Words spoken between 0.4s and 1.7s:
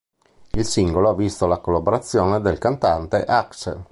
Il singolo ha visto la